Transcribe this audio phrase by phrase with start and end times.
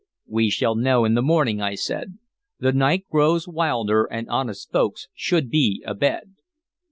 [0.25, 2.17] "We shall know in the morning," I said.
[2.57, 6.37] "The night grows wilder, and honest folks should be abed.